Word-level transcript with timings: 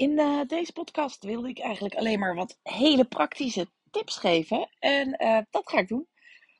In 0.00 0.18
uh, 0.18 0.40
deze 0.46 0.72
podcast 0.72 1.24
wilde 1.24 1.48
ik 1.48 1.58
eigenlijk 1.58 1.94
alleen 1.94 2.18
maar 2.18 2.34
wat 2.34 2.58
hele 2.62 3.04
praktische 3.04 3.66
tips 3.90 4.16
geven. 4.16 4.68
En 4.78 5.22
uh, 5.22 5.38
dat 5.50 5.70
ga 5.70 5.78
ik 5.78 5.88
doen. 5.88 6.08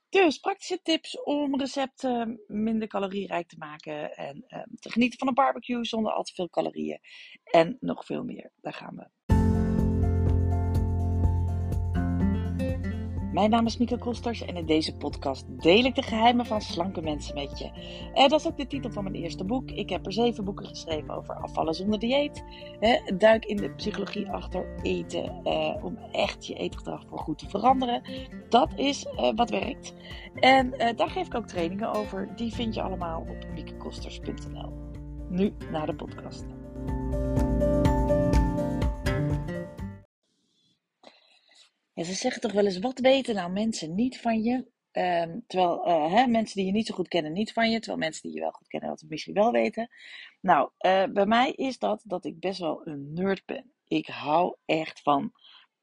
Dus 0.09 0.39
praktische 0.39 0.83
tips 0.83 1.23
om 1.23 1.59
recepten 1.59 2.41
minder 2.47 2.89
calorierijk 2.89 3.49
te 3.49 3.59
maken. 3.59 4.17
En 4.17 4.45
uh, 4.49 4.63
te 4.81 4.91
genieten 4.91 5.19
van 5.19 5.29
een 5.29 5.35
barbecue 5.35 5.85
zonder 5.85 6.13
al 6.13 6.23
te 6.23 6.35
veel 6.35 6.49
calorieën. 6.49 7.01
En 7.45 7.77
nog 7.81 8.05
veel 8.05 8.25
meer. 8.25 8.53
Daar 8.57 8.73
gaan 8.73 8.97
we. 8.97 9.09
Mijn 13.33 13.51
naam 13.51 13.67
is 13.67 13.77
Mieke 13.77 13.99
Kosters 13.99 14.45
en 14.45 14.57
in 14.57 14.67
deze 14.67 14.97
podcast 14.97 15.45
deel 15.49 15.85
ik 15.85 15.95
de 15.95 16.03
geheimen 16.03 16.47
van 16.47 16.61
slanke 16.61 17.03
mensen 17.03 17.35
met 17.35 17.59
je. 17.59 17.71
En 18.15 18.29
dat 18.29 18.41
is 18.41 18.47
ook 18.47 18.57
de 18.57 18.67
titel 18.67 18.91
van 18.91 19.03
mijn 19.03 19.15
eerste 19.15 19.45
boek. 19.45 19.71
Ik 19.71 19.91
heb 19.91 20.07
er 20.07 20.13
zeven 20.13 20.45
boeken 20.45 20.67
geschreven 20.67 21.17
over 21.17 21.35
afvallen 21.35 21.75
zonder 21.75 21.99
dieet. 21.99 22.45
duik 23.19 23.45
in 23.45 23.57
de 23.57 23.71
psychologie 23.71 24.31
achter 24.31 24.77
eten 24.83 25.45
eh, 25.45 25.85
om 25.85 25.99
echt 26.13 26.47
je 26.47 26.55
eetgedrag 26.55 27.05
voor 27.09 27.19
goed 27.19 27.39
te 27.39 27.49
veranderen. 27.49 28.03
Dat 28.49 28.73
is 28.77 29.05
eh, 29.07 29.33
wat 29.35 29.51
werkt. 29.51 29.95
En 30.35 30.73
eh, 30.73 30.97
daar 30.97 31.11
geef 31.11 31.27
ik 31.27 31.35
ook 31.35 31.47
trainingen 31.47 31.93
over. 31.93 32.29
Die 32.37 32.55
vind 32.55 32.75
je 32.75 32.83
allemaal 32.83 33.21
op 33.21 33.47
miekekosters.nl. 33.55 34.73
Nu 35.29 35.53
naar 35.71 35.87
de 35.87 35.95
podcast. 35.95 36.45
Ze 42.05 42.15
zeggen 42.15 42.41
toch 42.41 42.53
wel 42.53 42.65
eens, 42.65 42.79
wat 42.79 42.99
weten 42.99 43.35
nou 43.35 43.53
mensen 43.53 43.95
niet 43.95 44.21
van 44.21 44.43
je? 44.43 44.65
Ehm, 44.91 45.39
terwijl 45.47 45.89
uh, 45.89 46.13
hè, 46.13 46.27
mensen 46.27 46.57
die 46.57 46.67
je 46.67 46.73
niet 46.73 46.87
zo 46.87 46.95
goed 46.95 47.09
kennen 47.09 47.33
niet 47.33 47.53
van 47.53 47.71
je, 47.71 47.79
terwijl 47.79 47.99
mensen 47.99 48.23
die 48.23 48.33
je 48.33 48.41
wel 48.41 48.51
goed 48.51 48.69
kennen 48.69 48.89
dat 48.89 49.05
misschien 49.09 49.35
wel 49.35 49.53
weten. 49.53 49.91
Nou, 50.41 50.71
uh, 50.81 51.05
bij 51.05 51.27
mij 51.27 51.51
is 51.51 51.79
dat 51.79 52.03
dat 52.05 52.25
ik 52.25 52.41
best 52.41 52.59
wel 52.59 52.87
een 52.87 53.13
nerd 53.13 53.43
ben. 53.47 53.73
Ik 53.87 54.07
hou 54.07 54.57
echt 54.65 55.01
van 55.03 55.33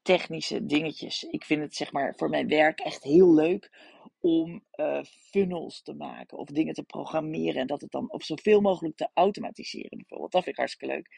technische 0.02 0.66
dingetjes. 0.66 1.22
Ik 1.22 1.44
vind 1.44 1.62
het 1.62 1.74
zeg 1.74 1.92
maar 1.92 2.14
voor 2.16 2.28
mijn 2.28 2.48
werk 2.48 2.80
echt 2.80 3.02
heel 3.02 3.34
leuk 3.34 3.72
om 4.20 4.64
uh, 4.74 5.02
funnels 5.02 5.82
te 5.82 5.94
maken 5.94 6.38
of 6.38 6.48
dingen 6.48 6.74
te 6.74 6.82
programmeren 6.82 7.60
en 7.60 7.66
dat 7.66 7.80
het 7.80 7.90
dan 7.90 8.12
op 8.12 8.22
zoveel 8.22 8.60
mogelijk 8.60 8.96
te 8.96 9.10
automatiseren 9.14 9.98
bijvoorbeeld. 9.98 10.32
Dat 10.32 10.42
vind 10.42 10.54
ik 10.54 10.60
hartstikke 10.60 10.94
leuk. 10.94 11.08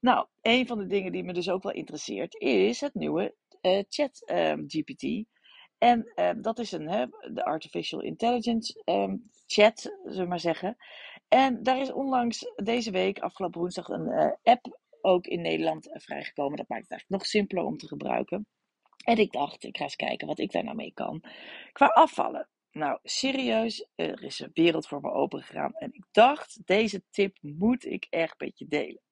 Nou, 0.00 0.26
een 0.42 0.66
van 0.66 0.78
de 0.78 0.86
dingen 0.86 1.12
die 1.12 1.24
me 1.24 1.32
dus 1.32 1.50
ook 1.50 1.62
wel 1.62 1.72
interesseert 1.72 2.40
is 2.40 2.80
het 2.80 2.94
nieuwe 2.94 3.34
Chat 3.88 4.30
um, 4.30 4.64
GPT. 4.66 5.26
En 5.78 6.12
um, 6.14 6.42
dat 6.42 6.58
is 6.58 6.72
een, 6.72 6.88
hè, 6.88 7.06
de 7.32 7.44
Artificial 7.44 8.00
Intelligence 8.00 8.82
um, 8.84 9.30
chat, 9.46 9.80
zullen 10.04 10.22
we 10.22 10.26
maar 10.26 10.40
zeggen. 10.40 10.76
En 11.28 11.62
daar 11.62 11.80
is 11.80 11.92
onlangs 11.92 12.52
deze 12.56 12.90
week, 12.90 13.18
afgelopen 13.18 13.60
woensdag, 13.60 13.88
een 13.88 14.06
uh, 14.06 14.32
app 14.42 14.78
ook 15.00 15.26
in 15.26 15.40
Nederland 15.40 15.88
uh, 15.88 15.94
vrijgekomen. 15.96 16.56
Dat 16.56 16.68
maakt 16.68 16.82
het 16.82 16.90
eigenlijk 16.90 17.22
nog 17.22 17.30
simpeler 17.30 17.64
om 17.64 17.76
te 17.76 17.86
gebruiken. 17.86 18.46
En 19.04 19.16
ik 19.16 19.32
dacht, 19.32 19.64
ik 19.64 19.76
ga 19.76 19.82
eens 19.82 19.96
kijken 19.96 20.26
wat 20.26 20.38
ik 20.38 20.52
daar 20.52 20.64
nou 20.64 20.76
mee 20.76 20.92
kan. 20.92 21.22
Qua 21.72 21.86
afvallen. 21.86 22.48
Nou, 22.70 22.98
serieus, 23.02 23.88
er 23.94 24.22
is 24.22 24.38
een 24.40 24.50
wereld 24.52 24.86
voor 24.86 25.00
me 25.00 25.10
open 25.10 25.42
gegaan. 25.42 25.72
En 25.72 25.92
ik 25.92 26.04
dacht, 26.10 26.66
deze 26.66 27.02
tip 27.10 27.38
moet 27.40 27.84
ik 27.84 28.06
echt 28.10 28.40
met 28.40 28.58
je 28.58 28.66
delen. 28.66 29.02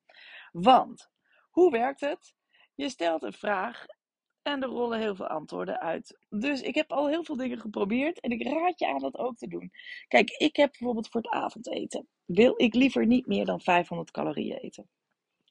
Want, 0.53 1.11
hoe 1.51 1.71
werkt 1.71 2.01
het? 2.01 2.35
Je 2.75 2.89
stelt 2.89 3.23
een 3.23 3.33
vraag 3.33 3.87
en 4.47 4.63
er 4.63 4.69
rollen 4.69 4.99
heel 4.99 5.15
veel 5.15 5.27
antwoorden 5.27 5.81
uit. 5.81 6.19
Dus 6.29 6.61
ik 6.61 6.75
heb 6.75 6.93
al 6.93 7.09
heel 7.09 7.25
veel 7.25 7.37
dingen 7.37 7.59
geprobeerd 7.59 8.21
en 8.21 8.31
ik 8.31 8.43
raad 8.43 8.79
je 8.79 8.87
aan 8.87 8.99
dat 8.99 9.19
ook 9.19 9.37
te 9.37 9.49
doen. 9.49 9.71
Kijk, 10.09 10.31
ik 10.31 10.57
heb 10.57 10.71
bijvoorbeeld 10.71 11.09
voor 11.09 11.21
het 11.21 11.31
avondeten. 11.31 12.09
Wil 12.25 12.55
ik 12.57 12.75
liever 12.75 13.07
niet 13.07 13.27
meer 13.27 13.45
dan 13.45 13.61
500 13.61 14.11
calorieën 14.11 14.57
eten. 14.57 14.89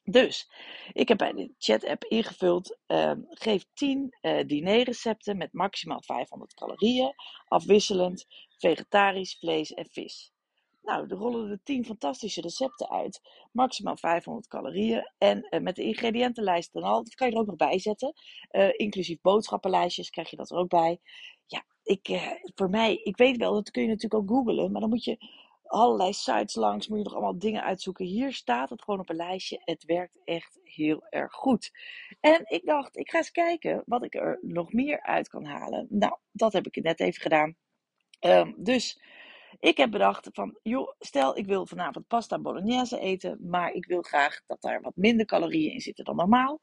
Dus, 0.04 0.50
ik 0.92 1.08
heb 1.08 1.18
bij 1.18 1.32
de 1.32 1.54
chat-app 1.58 2.04
ingevuld, 2.04 2.78
uh, 2.86 3.12
geef 3.28 3.64
10 3.72 4.16
uh, 4.22 4.40
dinerrecepten 4.46 5.36
met 5.36 5.52
maximaal 5.52 6.02
500 6.02 6.54
calorieën, 6.54 7.14
afwisselend, 7.44 8.26
vegetarisch, 8.58 9.38
vlees 9.38 9.74
en 9.74 9.86
vis. 9.90 10.32
Nou, 10.86 11.06
er 11.08 11.16
rollen 11.16 11.50
er 11.50 11.60
10 11.62 11.84
fantastische 11.84 12.40
recepten 12.40 12.90
uit. 12.90 13.20
Maximaal 13.52 13.96
500 13.96 14.48
calorieën. 14.48 15.10
En 15.18 15.46
uh, 15.50 15.60
met 15.60 15.76
de 15.76 15.82
ingrediëntenlijst 15.82 16.74
en 16.74 16.82
al. 16.82 17.04
Dat 17.04 17.14
kan 17.14 17.28
je 17.28 17.34
er 17.34 17.40
ook 17.40 17.46
nog 17.46 17.56
bij 17.56 17.78
zetten. 17.78 18.12
Uh, 18.50 18.68
inclusief 18.72 19.20
boodschappenlijstjes 19.20 20.10
krijg 20.10 20.30
je 20.30 20.36
dat 20.36 20.50
er 20.50 20.56
ook 20.56 20.68
bij. 20.68 21.00
Ja, 21.46 21.64
ik, 21.82 22.08
uh, 22.08 22.30
voor 22.54 22.70
mij, 22.70 22.94
ik 22.94 23.16
weet 23.16 23.36
wel, 23.36 23.52
dat 23.52 23.70
kun 23.70 23.82
je 23.82 23.88
natuurlijk 23.88 24.22
ook 24.22 24.28
googlen. 24.28 24.72
Maar 24.72 24.80
dan 24.80 24.90
moet 24.90 25.04
je 25.04 25.18
allerlei 25.62 26.12
sites 26.12 26.54
langs. 26.54 26.88
Moet 26.88 26.98
je 26.98 27.04
nog 27.04 27.12
allemaal 27.12 27.38
dingen 27.38 27.62
uitzoeken. 27.62 28.04
Hier 28.04 28.32
staat 28.32 28.70
het 28.70 28.82
gewoon 28.82 29.00
op 29.00 29.08
een 29.08 29.16
lijstje. 29.16 29.60
Het 29.64 29.84
werkt 29.84 30.18
echt 30.24 30.58
heel 30.62 31.06
erg 31.10 31.32
goed. 31.32 31.70
En 32.20 32.42
ik 32.44 32.66
dacht, 32.66 32.96
ik 32.96 33.10
ga 33.10 33.18
eens 33.18 33.30
kijken 33.30 33.82
wat 33.86 34.04
ik 34.04 34.14
er 34.14 34.38
nog 34.42 34.72
meer 34.72 35.02
uit 35.02 35.28
kan 35.28 35.44
halen. 35.44 35.86
Nou, 35.90 36.16
dat 36.32 36.52
heb 36.52 36.66
ik 36.66 36.82
net 36.82 37.00
even 37.00 37.22
gedaan. 37.22 37.56
Um, 38.20 38.54
dus 38.56 39.00
ik 39.58 39.76
heb 39.76 39.90
bedacht 39.90 40.28
van, 40.32 40.58
joh, 40.62 40.92
stel 40.98 41.36
ik 41.38 41.46
wil 41.46 41.66
vanavond 41.66 42.06
pasta 42.06 42.38
bolognese 42.38 42.98
eten, 42.98 43.38
maar 43.48 43.72
ik 43.72 43.86
wil 43.86 44.02
graag 44.02 44.40
dat 44.46 44.60
daar 44.60 44.80
wat 44.80 44.96
minder 44.96 45.26
calorieën 45.26 45.72
in 45.72 45.80
zitten 45.80 46.04
dan 46.04 46.16
normaal. 46.16 46.58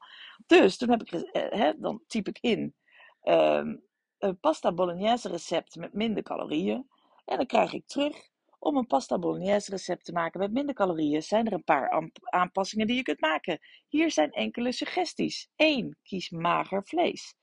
Dus 0.46 0.76
toen 0.76 0.90
heb 0.90 1.02
ik, 1.02 1.12
eh, 1.12 1.58
hè, 1.60 1.72
dan 1.78 2.02
typ 2.06 2.28
ik 2.28 2.38
in 2.40 2.74
um, 3.22 3.82
een 4.18 4.38
pasta 4.40 4.72
bolognese 4.72 5.28
recept 5.28 5.76
met 5.76 5.92
minder 5.92 6.22
calorieën. 6.22 6.88
En 7.24 7.36
dan 7.36 7.46
krijg 7.46 7.72
ik 7.72 7.86
terug, 7.86 8.28
om 8.58 8.76
een 8.76 8.86
pasta 8.86 9.18
bolognese 9.18 9.70
recept 9.70 10.04
te 10.04 10.12
maken 10.12 10.40
met 10.40 10.52
minder 10.52 10.74
calorieën, 10.74 11.22
zijn 11.22 11.46
er 11.46 11.52
een 11.52 11.64
paar 11.64 12.10
aanpassingen 12.22 12.86
die 12.86 12.96
je 12.96 13.02
kunt 13.02 13.20
maken. 13.20 13.58
Hier 13.88 14.10
zijn 14.10 14.30
enkele 14.30 14.72
suggesties. 14.72 15.48
1. 15.56 15.98
Kies 16.02 16.30
mager 16.30 16.84
vlees. 16.84 17.34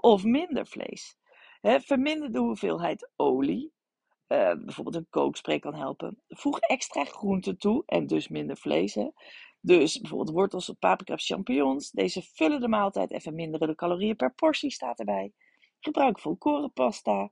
Of 0.00 0.24
minder 0.24 0.66
vlees. 0.66 1.16
Verminder 1.60 2.32
de 2.32 2.38
hoeveelheid 2.38 3.10
olie. 3.16 3.72
Uh, 4.28 4.52
bijvoorbeeld 4.64 4.96
een 4.96 5.06
kookspray 5.10 5.58
kan 5.58 5.74
helpen. 5.74 6.22
Voeg 6.28 6.58
extra 6.58 7.04
groenten 7.04 7.58
toe 7.58 7.82
en 7.86 8.06
dus 8.06 8.28
minder 8.28 8.56
vlees. 8.56 8.98
Dus 9.60 10.00
bijvoorbeeld 10.00 10.36
wortels, 10.36 10.74
paprika 10.78 11.12
of 11.12 11.22
champignons. 11.22 11.90
Deze 11.90 12.22
vullen 12.22 12.60
de 12.60 12.68
maaltijd 12.68 13.10
en 13.10 13.20
verminderen 13.20 13.68
de 13.68 13.74
calorieën 13.74 14.16
per 14.16 14.34
portie, 14.34 14.70
staat 14.70 14.98
erbij. 14.98 15.32
Gebruik 15.80 16.18
volkorenpasta. 16.18 17.30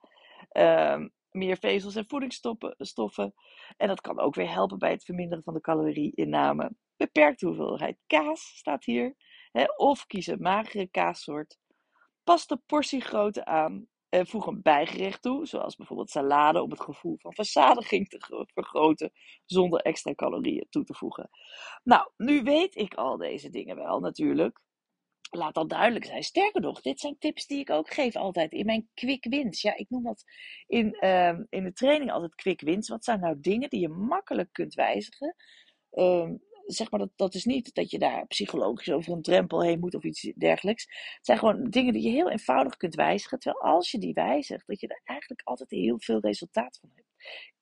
Uh, 0.53 1.05
meer 1.31 1.57
vezels 1.57 1.95
en 1.95 2.07
voedingsstoffen. 2.07 3.35
En 3.77 3.89
dat 3.89 4.01
kan 4.01 4.19
ook 4.19 4.35
weer 4.35 4.51
helpen 4.51 4.79
bij 4.79 4.91
het 4.91 5.05
verminderen 5.05 5.45
van 5.45 5.55
de 5.55 5.61
calorieinname. 5.61 6.71
Beperkte 6.97 7.47
hoeveelheid 7.47 7.99
kaas 8.07 8.41
staat 8.57 8.85
hier. 8.85 9.15
Hè? 9.53 9.65
Of 9.77 10.07
kies 10.07 10.27
een 10.27 10.43
magere 10.43 10.87
kaassoort. 10.87 11.59
Pas 12.25 12.47
de 12.47 12.61
portiegrootte 12.67 13.45
aan 13.45 13.89
en 14.15 14.27
voeg 14.27 14.47
een 14.47 14.63
bijgerecht 14.63 15.23
toe, 15.23 15.47
zoals 15.47 15.77
bijvoorbeeld 15.77 16.11
salade, 16.11 16.63
om 16.63 16.71
het 16.71 16.81
gevoel 16.81 17.17
van 17.19 17.35
verzadiging 17.35 18.09
te 18.09 18.45
vergroten, 18.55 19.13
zonder 19.45 19.81
extra 19.81 20.15
calorieën 20.15 20.67
toe 20.71 20.85
te 20.85 20.95
voegen. 20.95 21.31
Nou, 21.83 22.11
nu 22.17 22.43
weet 22.43 22.77
ik 22.77 22.95
al 22.95 23.17
deze 23.17 23.51
dingen 23.51 23.77
wel 23.77 24.01
natuurlijk. 24.01 24.61
Laat 25.31 25.55
dat 25.55 25.69
duidelijk 25.69 26.05
zijn. 26.05 26.23
Sterker 26.23 26.61
nog, 26.61 26.81
dit 26.81 27.01
zijn 27.01 27.19
tips 27.19 27.47
die 27.47 27.59
ik 27.59 27.71
ook 27.71 27.93
geef 27.93 28.17
altijd 28.17 28.53
in 28.53 28.67
mijn 28.67 28.89
quick 28.95 29.27
wins. 29.29 29.63
Ja, 29.63 29.77
ik 29.77 29.91
noem 29.91 30.03
dat 30.03 30.25
in, 30.67 30.97
uh, 31.01 31.39
in 31.49 31.65
de 31.65 31.73
training 31.73 32.13
altijd 32.13 32.35
quick 32.35 32.61
wins. 32.61 32.89
Wat 32.89 33.05
zijn 33.05 33.21
nou 33.21 33.41
dingen 33.41 33.71
die 33.71 33.81
je 33.81 33.89
makkelijk 33.89 34.53
kunt 34.53 34.75
wijzigen? 34.75 35.35
Uh, 35.93 36.31
zeg 36.67 36.91
maar, 36.91 37.01
dat, 37.01 37.11
dat 37.17 37.35
is 37.35 37.45
niet 37.45 37.75
dat 37.75 37.91
je 37.91 37.99
daar 37.99 38.27
psychologisch 38.27 38.91
over 38.91 39.13
een 39.13 39.23
drempel 39.23 39.63
heen 39.63 39.81
moet 39.81 39.95
of 39.95 40.05
iets 40.05 40.33
dergelijks. 40.37 40.83
Het 41.17 41.27
zijn 41.27 41.39
gewoon 41.39 41.71
dingen 41.71 41.93
die 41.93 42.03
je 42.03 42.11
heel 42.11 42.31
eenvoudig 42.31 42.77
kunt 42.77 42.95
wijzigen. 42.95 43.39
Terwijl 43.39 43.65
als 43.65 43.91
je 43.91 43.99
die 43.99 44.13
wijzigt, 44.13 44.67
dat 44.67 44.81
je 44.81 44.89
er 44.89 45.01
eigenlijk 45.05 45.41
altijd 45.45 45.71
heel 45.71 46.01
veel 46.01 46.21
resultaat 46.21 46.79
van 46.81 46.91
hebt. 46.95 47.09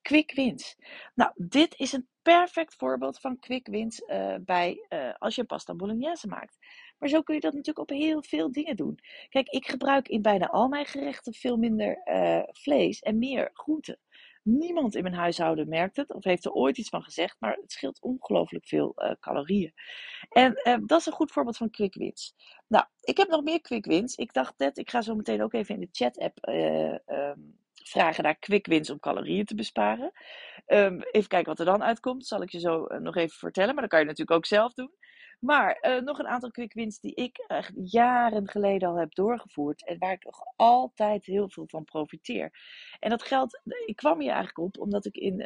Quick 0.01 0.33
wins. 0.35 0.75
Nou, 1.15 1.31
dit 1.35 1.79
is 1.79 1.91
een 1.91 2.07
perfect 2.21 2.75
voorbeeld 2.75 3.19
van 3.19 3.39
quick 3.39 3.67
wins 3.67 3.99
uh, 3.99 4.35
bij 4.41 4.85
uh, 4.89 5.13
als 5.17 5.35
je 5.35 5.43
pasta 5.43 5.75
bolognese 5.75 6.27
maakt. 6.27 6.57
Maar 6.97 7.09
zo 7.09 7.21
kun 7.21 7.35
je 7.35 7.41
dat 7.41 7.53
natuurlijk 7.53 7.91
op 7.91 7.97
heel 7.97 8.23
veel 8.23 8.51
dingen 8.51 8.75
doen. 8.75 8.99
Kijk, 9.29 9.47
ik 9.47 9.67
gebruik 9.67 10.07
in 10.07 10.21
bijna 10.21 10.47
al 10.47 10.67
mijn 10.67 10.85
gerechten 10.85 11.33
veel 11.33 11.57
minder 11.57 12.01
uh, 12.05 12.43
vlees 12.51 12.99
en 12.99 13.17
meer 13.17 13.49
groenten. 13.53 13.99
Niemand 14.43 14.95
in 14.95 15.03
mijn 15.03 15.15
huishouden 15.15 15.69
merkt 15.69 15.95
het 15.95 16.13
of 16.13 16.23
heeft 16.23 16.45
er 16.45 16.51
ooit 16.51 16.77
iets 16.77 16.89
van 16.89 17.03
gezegd, 17.03 17.35
maar 17.39 17.57
het 17.61 17.71
scheelt 17.71 18.01
ongelooflijk 18.01 18.67
veel 18.67 18.93
uh, 18.95 19.11
calorieën. 19.19 19.73
En 20.29 20.61
uh, 20.63 20.77
dat 20.85 20.99
is 20.99 21.05
een 21.05 21.13
goed 21.13 21.31
voorbeeld 21.31 21.57
van 21.57 21.69
quick 21.69 21.93
wins. 21.93 22.35
Nou, 22.67 22.85
ik 23.01 23.17
heb 23.17 23.27
nog 23.27 23.43
meer 23.43 23.61
quick 23.61 23.85
wins. 23.85 24.15
Ik 24.15 24.33
dacht 24.33 24.53
net, 24.57 24.77
ik 24.77 24.89
ga 24.89 25.01
zo 25.01 25.15
meteen 25.15 25.43
ook 25.43 25.53
even 25.53 25.75
in 25.75 25.81
de 25.81 25.89
chat-app 25.91 26.47
uh, 26.47 26.97
um, 27.17 27.57
vragen 27.83 28.23
naar 28.23 28.35
quick 28.35 28.65
wins 28.65 28.89
om 28.89 28.99
calorieën 28.99 29.45
te 29.45 29.55
besparen. 29.55 30.11
Um, 30.67 31.01
even 31.01 31.27
kijken 31.27 31.49
wat 31.49 31.59
er 31.59 31.65
dan 31.65 31.83
uitkomt. 31.83 32.25
Zal 32.25 32.41
ik 32.41 32.49
je 32.49 32.59
zo 32.59 32.85
nog 32.85 33.15
even 33.15 33.37
vertellen, 33.37 33.73
maar 33.73 33.81
dat 33.81 33.91
kan 33.91 33.99
je 33.99 34.05
natuurlijk 34.05 34.37
ook 34.37 34.45
zelf 34.45 34.73
doen. 34.73 34.91
Maar 35.43 35.77
uh, 35.81 36.01
nog 36.01 36.19
een 36.19 36.27
aantal 36.27 36.51
quick 36.51 36.73
wins 36.73 36.99
die 36.99 37.13
ik 37.13 37.45
jaren 37.75 38.49
geleden 38.49 38.89
al 38.89 38.95
heb 38.95 39.15
doorgevoerd. 39.15 39.85
En 39.85 39.97
waar 39.97 40.11
ik 40.11 40.23
nog 40.25 40.39
altijd 40.55 41.25
heel 41.25 41.49
veel 41.49 41.67
van 41.67 41.83
profiteer. 41.83 42.51
En 42.99 43.09
dat 43.09 43.23
geldt, 43.23 43.61
ik 43.85 43.95
kwam 43.95 44.19
hier 44.19 44.31
eigenlijk 44.31 44.57
op 44.57 44.79
omdat 44.79 45.05
ik 45.05 45.15
in, 45.15 45.41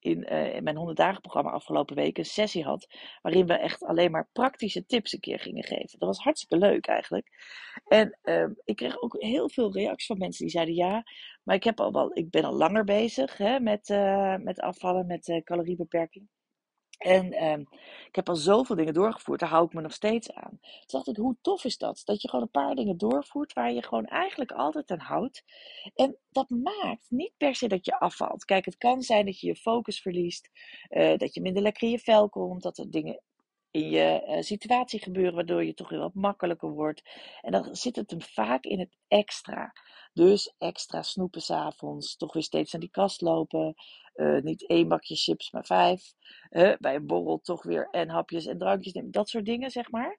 in, 0.00 0.32
uh, 0.32 0.54
in 0.54 0.62
mijn 0.62 0.76
100 0.76 0.96
dagen 0.98 1.20
programma 1.20 1.50
afgelopen 1.50 1.96
week 1.96 2.18
een 2.18 2.24
sessie 2.24 2.64
had. 2.64 2.86
Waarin 3.22 3.46
we 3.46 3.54
echt 3.54 3.84
alleen 3.84 4.10
maar 4.10 4.28
praktische 4.32 4.86
tips 4.86 5.12
een 5.12 5.20
keer 5.20 5.38
gingen 5.38 5.64
geven. 5.64 5.98
Dat 5.98 6.08
was 6.08 6.18
hartstikke 6.18 6.66
leuk 6.66 6.86
eigenlijk. 6.86 7.28
En 7.86 8.18
uh, 8.22 8.46
ik 8.64 8.76
kreeg 8.76 9.02
ook 9.02 9.16
heel 9.18 9.48
veel 9.50 9.72
reacties 9.72 10.06
van 10.06 10.18
mensen 10.18 10.44
die 10.44 10.54
zeiden 10.54 10.74
ja. 10.74 11.02
Maar 11.42 11.56
ik, 11.56 11.64
heb 11.64 11.80
al 11.80 11.92
wel, 11.92 12.10
ik 12.16 12.30
ben 12.30 12.44
al 12.44 12.54
langer 12.54 12.84
bezig 12.84 13.36
hè, 13.36 13.60
met, 13.60 13.88
uh, 13.88 14.36
met 14.36 14.60
afvallen, 14.60 15.06
met 15.06 15.40
caloriebeperking. 15.44 16.28
En 17.00 17.32
ehm, 17.32 17.60
ik 18.06 18.14
heb 18.14 18.28
al 18.28 18.36
zoveel 18.36 18.76
dingen 18.76 18.94
doorgevoerd, 18.94 19.40
daar 19.40 19.48
hou 19.48 19.64
ik 19.64 19.72
me 19.72 19.80
nog 19.80 19.92
steeds 19.92 20.32
aan. 20.32 20.58
Toen 20.60 20.86
dacht 20.86 21.08
ik, 21.08 21.16
hoe 21.16 21.36
tof 21.40 21.64
is 21.64 21.78
dat? 21.78 22.02
Dat 22.04 22.22
je 22.22 22.28
gewoon 22.28 22.44
een 22.44 22.62
paar 22.62 22.74
dingen 22.74 22.98
doorvoert 22.98 23.52
waar 23.52 23.72
je 23.72 23.82
gewoon 23.82 24.06
eigenlijk 24.06 24.52
altijd 24.52 24.90
aan 24.90 24.98
houdt. 24.98 25.44
En 25.94 26.16
dat 26.30 26.50
maakt 26.50 27.06
niet 27.08 27.32
per 27.36 27.54
se 27.54 27.68
dat 27.68 27.84
je 27.84 27.98
afvalt. 27.98 28.44
Kijk, 28.44 28.64
het 28.64 28.76
kan 28.76 29.02
zijn 29.02 29.26
dat 29.26 29.40
je 29.40 29.46
je 29.46 29.56
focus 29.56 30.00
verliest, 30.00 30.50
uh, 30.90 31.16
dat 31.16 31.34
je 31.34 31.40
minder 31.40 31.62
lekker 31.62 31.82
in 31.82 31.90
je 31.90 31.98
vel 31.98 32.28
komt, 32.28 32.62
dat 32.62 32.78
er 32.78 32.90
dingen 32.90 33.20
in 33.70 33.90
je 33.90 34.24
uh, 34.28 34.42
situatie 34.42 35.02
gebeuren 35.02 35.34
waardoor 35.34 35.64
je 35.64 35.74
toch 35.74 35.88
weer 35.88 35.98
wat 35.98 36.14
makkelijker 36.14 36.70
wordt. 36.70 37.02
En 37.40 37.52
dan 37.52 37.74
zit 37.76 37.96
het 37.96 38.10
hem 38.10 38.22
vaak 38.22 38.64
in 38.64 38.78
het 38.78 38.96
extra. 39.08 39.72
Dus 40.12 40.54
extra 40.58 41.02
snoepen 41.02 41.42
s'avonds, 41.42 42.16
toch 42.16 42.32
weer 42.32 42.42
steeds 42.42 42.74
aan 42.74 42.80
die 42.80 42.90
kast 42.90 43.20
lopen. 43.20 43.74
Uh, 44.20 44.40
niet 44.40 44.66
één 44.66 44.88
bakje 44.88 45.16
chips, 45.16 45.50
maar 45.50 45.64
vijf. 45.64 46.12
Bij 46.78 46.94
een 46.94 47.06
borrel 47.06 47.40
toch 47.40 47.62
weer 47.62 47.88
en 47.90 48.08
hapjes 48.08 48.46
en 48.46 48.58
drankjes 48.58 48.92
nemen. 48.92 49.10
Dat 49.10 49.28
soort 49.28 49.44
dingen, 49.44 49.70
zeg 49.70 49.90
maar. 49.90 50.18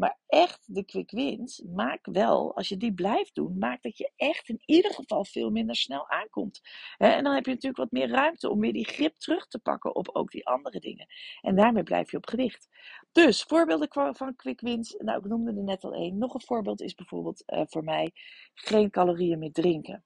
Maar 0.00 0.18
echt 0.26 0.74
de 0.74 0.84
quick 0.84 1.10
wins 1.10 1.62
maakt 1.74 2.06
wel, 2.06 2.56
als 2.56 2.68
je 2.68 2.76
die 2.76 2.94
blijft 2.94 3.34
doen, 3.34 3.58
maakt 3.58 3.82
dat 3.82 3.98
je 3.98 4.12
echt 4.16 4.48
in 4.48 4.62
ieder 4.64 4.94
geval 4.94 5.24
veel 5.24 5.50
minder 5.50 5.76
snel 5.76 6.08
aankomt. 6.08 6.60
en 6.96 7.24
dan 7.24 7.34
heb 7.34 7.44
je 7.44 7.50
natuurlijk 7.50 7.82
wat 7.82 7.90
meer 7.90 8.08
ruimte 8.08 8.50
om 8.50 8.60
weer 8.60 8.72
die 8.72 8.86
grip 8.86 9.16
terug 9.16 9.46
te 9.46 9.58
pakken 9.58 9.94
op 9.94 10.08
ook 10.12 10.30
die 10.30 10.46
andere 10.46 10.80
dingen. 10.80 11.06
En 11.40 11.56
daarmee 11.56 11.82
blijf 11.82 12.10
je 12.10 12.16
op 12.16 12.28
gewicht. 12.28 12.68
Dus 13.12 13.42
voorbeelden 13.42 14.16
van 14.16 14.36
quick 14.36 14.60
wins. 14.60 14.94
Nou, 14.98 15.18
ik 15.18 15.24
noemde 15.24 15.50
er 15.50 15.64
net 15.64 15.84
al 15.84 15.92
één. 15.92 16.18
Nog 16.18 16.34
een 16.34 16.44
voorbeeld 16.44 16.80
is 16.80 16.94
bijvoorbeeld 16.94 17.42
uh, 17.46 17.62
voor 17.66 17.84
mij 17.84 18.10
geen 18.54 18.90
calorieën 18.90 19.38
meer 19.38 19.52
drinken. 19.52 20.04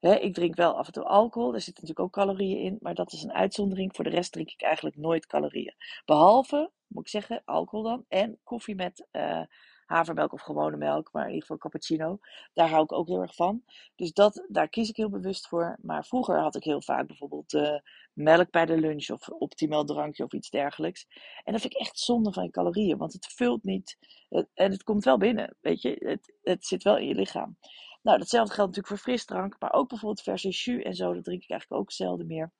Ik 0.00 0.34
drink 0.34 0.56
wel 0.56 0.76
af 0.76 0.86
en 0.86 0.92
toe 0.92 1.04
alcohol, 1.04 1.54
er 1.54 1.60
zitten 1.60 1.84
natuurlijk 1.84 2.16
ook 2.16 2.24
calorieën 2.24 2.58
in, 2.58 2.78
maar 2.80 2.94
dat 2.94 3.12
is 3.12 3.22
een 3.22 3.32
uitzondering. 3.32 3.94
Voor 3.96 4.04
de 4.04 4.10
rest 4.10 4.32
drink 4.32 4.50
ik 4.50 4.62
eigenlijk 4.62 4.96
nooit 4.96 5.26
calorieën. 5.26 5.74
Behalve, 6.04 6.70
moet 6.86 7.02
ik 7.02 7.10
zeggen, 7.10 7.42
alcohol 7.44 7.84
dan 7.84 8.04
en 8.08 8.38
koffie 8.44 8.74
met 8.74 9.06
uh, 9.12 9.42
havermelk 9.86 10.32
of 10.32 10.40
gewone 10.40 10.76
melk, 10.76 11.12
maar 11.12 11.22
in 11.22 11.28
ieder 11.28 11.42
geval 11.42 11.58
cappuccino. 11.58 12.18
Daar 12.52 12.68
hou 12.68 12.82
ik 12.82 12.92
ook 12.92 13.08
heel 13.08 13.20
erg 13.20 13.34
van. 13.34 13.62
Dus 13.94 14.12
dat, 14.12 14.46
daar 14.48 14.68
kies 14.68 14.88
ik 14.88 14.96
heel 14.96 15.10
bewust 15.10 15.48
voor. 15.48 15.78
Maar 15.82 16.04
vroeger 16.04 16.38
had 16.38 16.56
ik 16.56 16.64
heel 16.64 16.82
vaak 16.82 17.06
bijvoorbeeld 17.06 17.52
uh, 17.52 17.78
melk 18.12 18.50
bij 18.50 18.66
de 18.66 18.76
lunch 18.76 19.10
of 19.10 19.28
optimaal 19.28 19.84
drankje 19.84 20.24
of 20.24 20.32
iets 20.32 20.50
dergelijks. 20.50 21.06
En 21.44 21.52
dat 21.52 21.60
vind 21.60 21.74
ik 21.74 21.80
echt 21.80 21.98
zonde 21.98 22.32
van 22.32 22.50
calorieën, 22.50 22.98
want 22.98 23.12
het 23.12 23.26
vult 23.26 23.64
niet 23.64 23.98
en 24.54 24.70
het 24.70 24.82
komt 24.82 25.04
wel 25.04 25.18
binnen, 25.18 25.56
weet 25.60 25.82
je. 25.82 25.96
Het, 25.98 26.34
het 26.42 26.66
zit 26.66 26.82
wel 26.82 26.98
in 26.98 27.06
je 27.06 27.14
lichaam. 27.14 27.56
Nou, 28.02 28.18
datzelfde 28.18 28.54
geldt 28.54 28.76
natuurlijk 28.76 29.02
voor 29.02 29.12
frisdrank, 29.12 29.56
maar 29.58 29.72
ook 29.72 29.88
bijvoorbeeld 29.88 30.22
verse 30.22 30.48
jus 30.48 30.82
en 30.82 30.94
zo, 30.94 31.14
dat 31.14 31.24
drink 31.24 31.42
ik 31.42 31.50
eigenlijk 31.50 31.80
ook 31.82 31.92
zelden 31.92 32.26
meer. 32.26 32.52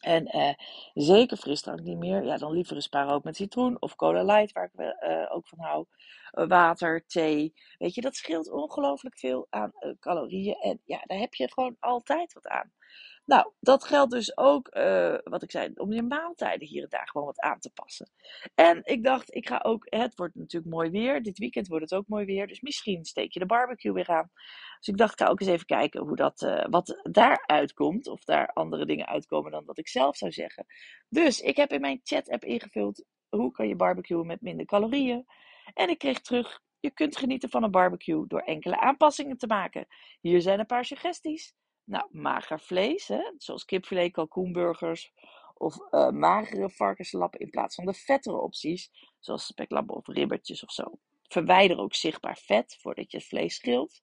En 0.00 0.26
eh, 0.26 0.54
zeker 0.94 1.36
frisdrank 1.36 1.80
niet 1.80 1.98
meer. 1.98 2.24
Ja, 2.24 2.36
dan 2.36 2.52
liever 2.52 2.76
een 2.76 2.82
spa 2.82 3.20
met 3.22 3.36
citroen 3.36 3.80
of 3.80 3.96
cola 3.96 4.22
light, 4.22 4.52
waar 4.52 4.70
ik 4.72 4.80
uh, 4.80 5.34
ook 5.34 5.48
van 5.48 5.58
hou. 5.60 5.86
Uh, 6.32 6.46
water, 6.46 7.06
thee. 7.06 7.54
Weet 7.78 7.94
je, 7.94 8.00
dat 8.00 8.16
scheelt 8.16 8.50
ongelooflijk 8.50 9.18
veel 9.18 9.46
aan 9.50 9.72
calorieën. 9.98 10.54
En 10.54 10.80
ja, 10.84 11.02
daar 11.04 11.18
heb 11.18 11.34
je 11.34 11.52
gewoon 11.52 11.76
altijd 11.80 12.32
wat 12.32 12.46
aan. 12.46 12.72
Nou, 13.30 13.52
dat 13.60 13.84
geldt 13.84 14.12
dus 14.12 14.36
ook, 14.36 14.76
uh, 14.76 15.14
wat 15.24 15.42
ik 15.42 15.50
zei, 15.50 15.72
om 15.74 15.92
je 15.92 16.02
maaltijden 16.02 16.68
hier 16.68 16.82
en 16.82 16.88
daar 16.88 17.08
gewoon 17.08 17.26
wat 17.26 17.40
aan 17.40 17.58
te 17.58 17.70
passen. 17.70 18.10
En 18.54 18.80
ik 18.84 19.04
dacht, 19.04 19.34
ik 19.34 19.48
ga 19.48 19.60
ook, 19.62 19.86
het 19.88 20.14
wordt 20.14 20.34
natuurlijk 20.34 20.72
mooi 20.72 20.90
weer. 20.90 21.22
Dit 21.22 21.38
weekend 21.38 21.68
wordt 21.68 21.90
het 21.90 21.94
ook 21.94 22.08
mooi 22.08 22.24
weer. 22.24 22.46
Dus 22.46 22.60
misschien 22.60 23.04
steek 23.04 23.32
je 23.32 23.38
de 23.38 23.46
barbecue 23.46 23.92
weer 23.92 24.08
aan. 24.08 24.30
Dus 24.78 24.88
ik 24.88 24.96
dacht, 24.96 25.12
ik 25.12 25.26
ga 25.26 25.26
ook 25.26 25.40
eens 25.40 25.50
even 25.50 25.66
kijken 25.66 26.00
hoe 26.00 26.16
dat, 26.16 26.42
uh, 26.42 26.64
wat 26.70 27.00
daaruit 27.02 27.72
komt. 27.72 28.06
Of 28.06 28.24
daar 28.24 28.52
andere 28.52 28.86
dingen 28.86 29.06
uitkomen 29.06 29.50
dan 29.50 29.64
wat 29.64 29.78
ik 29.78 29.88
zelf 29.88 30.16
zou 30.16 30.32
zeggen. 30.32 30.66
Dus 31.08 31.40
ik 31.40 31.56
heb 31.56 31.72
in 31.72 31.80
mijn 31.80 32.00
chat-app 32.02 32.44
ingevuld, 32.44 33.04
hoe 33.28 33.50
kan 33.50 33.68
je 33.68 33.76
barbecuen 33.76 34.26
met 34.26 34.40
minder 34.40 34.66
calorieën? 34.66 35.26
En 35.74 35.88
ik 35.88 35.98
kreeg 35.98 36.20
terug, 36.20 36.60
je 36.80 36.90
kunt 36.90 37.16
genieten 37.16 37.50
van 37.50 37.62
een 37.62 37.70
barbecue 37.70 38.26
door 38.26 38.40
enkele 38.40 38.80
aanpassingen 38.80 39.38
te 39.38 39.46
maken. 39.46 39.86
Hier 40.20 40.40
zijn 40.40 40.58
een 40.58 40.66
paar 40.66 40.84
suggesties. 40.84 41.54
Nou, 41.90 42.06
mager 42.10 42.60
vlees, 42.60 43.08
hè, 43.08 43.32
zoals 43.38 43.64
kipfilet, 43.64 44.12
kalkoenburgers 44.12 45.12
of 45.54 45.76
uh, 45.90 46.10
magere 46.10 46.70
varkenslappen 46.70 47.40
in 47.40 47.50
plaats 47.50 47.74
van 47.74 47.84
de 47.84 47.94
vettere 47.94 48.36
opties, 48.36 48.90
zoals 49.20 49.46
speklappen 49.46 49.96
of 49.96 50.06
ribbertjes 50.06 50.64
of 50.64 50.72
zo. 50.72 50.98
Verwijder 51.28 51.78
ook 51.78 51.94
zichtbaar 51.94 52.36
vet 52.36 52.76
voordat 52.80 53.10
je 53.10 53.16
het 53.16 53.26
vlees 53.26 53.54
schilt. 53.54 54.02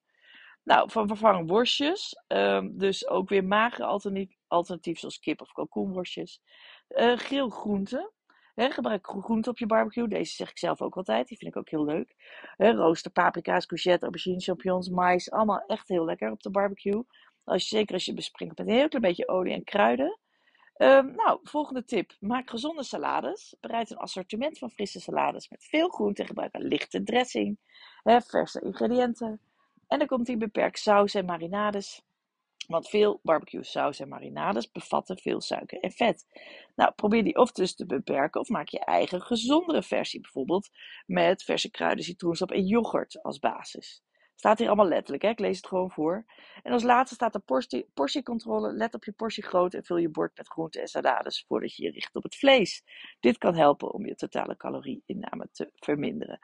Nou, 0.64 0.92
van 0.92 1.08
vervang 1.08 1.50
worstjes, 1.50 2.24
um, 2.28 2.78
dus 2.78 3.08
ook 3.08 3.30
weer 3.30 3.44
magere 3.44 3.86
alternatief, 3.86 4.38
alternatief 4.48 5.00
zoals 5.00 5.20
kip 5.20 5.42
of 5.42 5.52
kalkoenworstjes. 5.52 6.42
Uh, 6.90 7.18
geel 7.18 7.50
groenten, 7.50 8.12
gebruik 8.56 9.08
groenten 9.08 9.52
op 9.52 9.58
je 9.58 9.66
barbecue. 9.66 10.08
Deze 10.08 10.36
zeg 10.36 10.50
ik 10.50 10.58
zelf 10.58 10.82
ook 10.82 10.98
altijd. 10.98 11.28
Die 11.28 11.38
vind 11.38 11.52
ik 11.52 11.58
ook 11.58 11.70
heel 11.70 11.86
leuk. 11.86 12.16
Rooster, 12.58 13.12
paprika's, 13.12 13.66
courgette, 13.66 14.04
aubergine, 14.04 14.40
champignons, 14.40 14.90
mais. 14.90 15.32
Allemaal 15.32 15.64
echt 15.66 15.88
heel 15.88 16.06
lekker 16.06 16.32
op 16.32 16.42
de 16.42 16.52
barbecue. 16.52 17.04
Als 17.48 17.70
je, 17.70 17.76
zeker 17.76 17.94
als 17.94 18.06
je 18.06 18.14
besprinkelt 18.14 18.60
met 18.60 18.68
een 18.68 18.74
heel 18.74 18.88
klein 18.88 19.04
beetje 19.04 19.28
olie 19.28 19.54
en 19.54 19.64
kruiden. 19.64 20.20
Um, 20.78 21.16
nou, 21.16 21.40
volgende 21.44 21.84
tip. 21.84 22.16
Maak 22.20 22.50
gezonde 22.50 22.84
salades. 22.84 23.56
Bereid 23.60 23.90
een 23.90 23.98
assortiment 23.98 24.58
van 24.58 24.70
frisse 24.70 25.00
salades 25.00 25.50
met 25.50 25.64
veel 25.64 25.90
groente. 25.90 26.26
Gebruik 26.26 26.54
een 26.56 26.68
lichte 26.68 27.04
dressing. 27.04 27.60
Verse 28.04 28.62
ingrediënten. 28.62 29.42
En 29.88 30.00
dan 30.00 30.08
komt 30.08 30.26
die 30.26 30.38
beperkt 30.38 30.80
saus 30.80 31.14
en 31.14 31.26
marinades. 31.26 32.06
Want 32.68 32.90
veel 32.90 33.20
barbecue 33.24 33.64
saus 33.64 34.00
en 34.00 34.08
marinades 34.08 34.72
bevatten 34.72 35.18
veel 35.18 35.42
suiker 35.42 35.80
en 35.80 35.92
vet. 35.92 36.26
Nou, 36.76 36.92
probeer 36.96 37.24
die 37.24 37.36
of 37.36 37.52
dus 37.52 37.76
te 37.76 37.86
beperken 37.86 38.42
of 38.42 38.50
maak 38.50 38.68
je 38.68 38.80
eigen 38.80 39.22
gezondere 39.22 39.84
versie. 39.84 40.22
Bijvoorbeeld 40.22 40.70
met 41.06 41.44
verse 41.44 41.72
kruiden, 41.72 42.04
citroensap 42.04 42.52
en 42.52 42.66
yoghurt 42.66 43.24
als 43.24 43.40
basis. 43.40 44.02
Staat 44.40 44.58
hier 44.58 44.68
allemaal 44.68 44.88
letterlijk, 44.88 45.24
hè? 45.24 45.30
ik 45.30 45.40
lees 45.40 45.58
het 45.58 45.68
gewoon 45.68 45.92
voor. 45.92 46.26
En 46.64 46.72
als 46.72 46.84
laatste 46.84 47.16
staat 47.16 47.34
de 47.34 47.40
portie, 47.40 47.90
portiecontrole. 47.94 48.74
Let 48.74 48.94
op 48.94 49.04
je 49.04 49.12
portie 49.12 49.44
groot 49.44 49.74
en 49.74 49.84
vul 49.84 49.98
je 49.98 50.10
bord 50.10 50.38
met 50.38 50.48
groenten 50.48 50.82
en 50.82 50.88
salades 50.88 51.46
voordat 51.48 51.76
je 51.76 51.84
je 51.84 51.92
richt 51.92 52.16
op 52.16 52.24
het 52.24 52.36
vlees. 52.36 52.84
Dit 53.20 53.38
kan 53.38 53.56
helpen 53.56 53.94
om 53.94 54.06
je 54.06 54.16
totale 54.16 54.58
calorieinname 54.58 55.50
te 55.52 55.72
verminderen. 55.76 56.40